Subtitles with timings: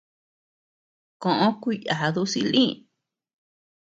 [1.21, 2.65] Koʼö kuyadu silï.